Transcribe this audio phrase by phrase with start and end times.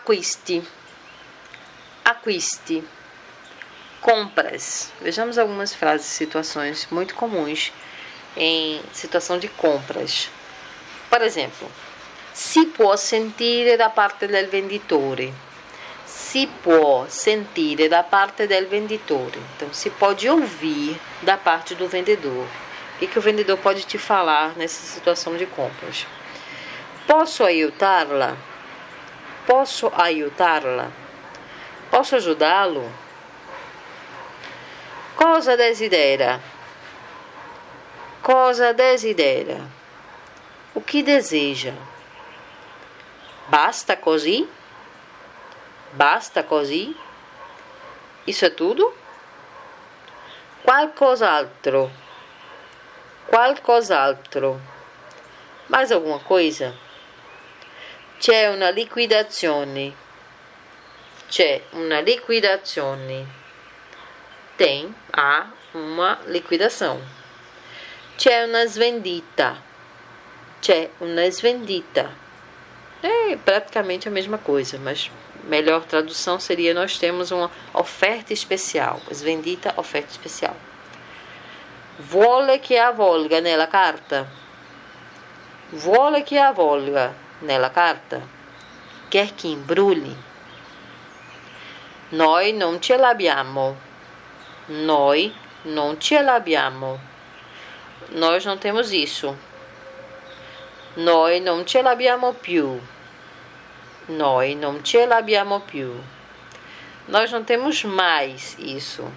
[0.00, 0.62] acquisti,
[2.04, 2.82] acquisti,
[4.00, 4.92] compras.
[5.00, 7.72] Vejamos algumas frases situações muito comuns
[8.36, 10.30] em situação de compras.
[11.08, 11.70] Por exemplo,
[12.32, 15.32] si può sentire da parte del venditore.
[16.06, 19.38] Si può sentire da parte del venditore.
[19.56, 22.46] Então, se pode ouvir da parte do vendedor.
[22.96, 26.06] O que, o vendedor pode te falar nessa situação de compras?
[27.06, 28.49] Posso aiutá-la?
[29.50, 30.92] Posso aiutá-la?
[31.90, 32.88] Posso ajudá-lo?
[35.16, 36.40] Cosa desidera?
[38.22, 39.58] Cosa desidera?
[40.72, 41.74] O que deseja?
[43.48, 44.48] Basta così?
[45.94, 46.96] Basta così?
[48.28, 48.94] Isso é tudo?
[50.62, 51.90] Qualcos'altro?
[53.26, 54.60] Qualcos'altro?
[55.68, 56.72] Mais alguma coisa?
[58.30, 59.92] C'è una liquidazione.
[61.28, 63.26] C'è una liquidazione.
[64.56, 67.00] Tem, há uma liquidação.
[68.16, 69.60] C'è una svendita.
[70.60, 72.08] C'è una svendita.
[73.02, 75.10] É praticamente a mesma coisa, mas
[75.48, 80.54] melhor tradução seria nós temos uma oferta especial, svendita oferta especial.
[81.98, 84.24] Vuole che avvolga nella carta.
[85.70, 88.20] Vuole che avvolga nella carta.
[89.08, 90.16] Quer que embrulhe.
[92.10, 93.76] Noi non ce l'abbiamo.
[94.68, 95.32] Noi
[95.64, 96.98] non ce l'abbiamo.
[98.10, 99.36] Nós não temos isso.
[100.96, 102.80] Noi non ce l'abbiamo più.
[104.08, 106.02] Noi non ce l'abbiamo più.
[107.06, 109.10] Nós não temos mais isso.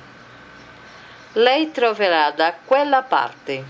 [1.35, 3.63] Lei troverà da quella parte.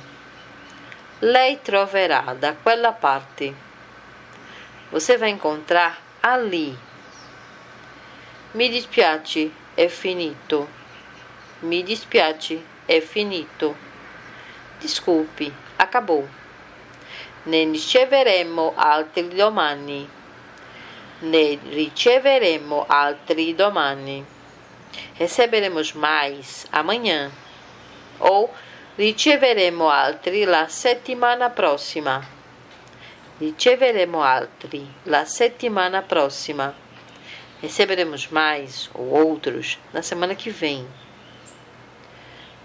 [1.20, 3.54] Lei troverà da quella parte.
[4.94, 6.78] Você vai encontrar ali.
[8.54, 10.70] Mi dispiace, è finito.
[11.62, 13.76] Mi dispiace, è finito.
[14.80, 16.30] Desculpe, acabou.
[17.46, 20.08] Ne riceveremo altri domani.
[21.22, 24.24] Ne riceveremo altri domani.
[25.18, 27.32] Receberemos mais amanhã.
[28.20, 28.48] Ou
[28.96, 32.43] riceveremo altri la settimana prossima.
[33.44, 36.74] Riceveremo altri la settimana prossima.
[37.60, 40.88] Receberemos mais ou outros na semana que vem.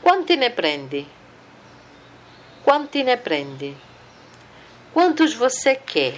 [0.00, 1.04] Quanti ne prende?
[2.62, 3.76] Quanti ne prende?
[4.92, 6.16] Quantos você quer?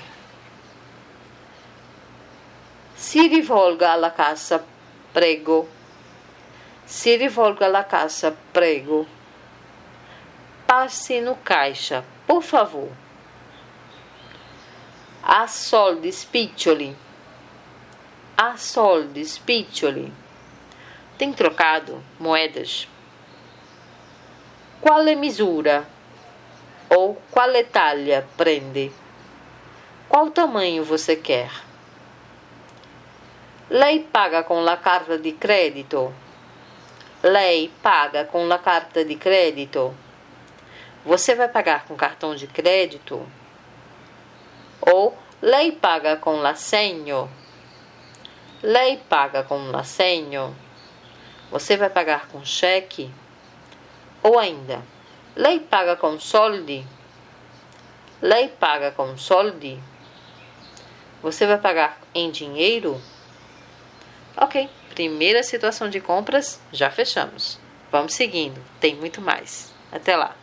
[2.94, 4.62] Si rivolga alla cassa,
[5.10, 5.66] prego.
[6.84, 9.06] Si rivolga alla cassa, prego.
[10.66, 12.90] Passe no caixa, por favor.
[15.32, 16.96] Há soldi spiccioli.
[18.36, 20.12] Há soldi spiccioli.
[21.16, 22.88] Tem trocado moedas.
[24.80, 25.86] Quale misura?
[26.88, 28.90] ou qual talha prende?
[30.08, 31.48] Qual tamanho você quer?
[33.70, 36.12] Lei paga com la carta de crédito?
[37.22, 39.94] Lei paga com la carta de crédito?
[41.04, 43.24] Você vai pagar com cartão de crédito?
[44.80, 47.30] Ou lei paga com l'assegno?
[48.62, 50.56] Lei paga com l'assegno?
[51.50, 53.10] Você vai pagar com cheque?
[54.22, 54.82] Ou ainda,
[55.36, 56.84] Lei paga com soldi?
[58.20, 59.78] Lei paga com soldi?
[61.22, 63.00] Você vai pagar em dinheiro?
[64.36, 67.60] Ok, primeira situação de compras, já fechamos.
[67.92, 69.72] Vamos seguindo, tem muito mais.
[69.92, 70.39] Até lá!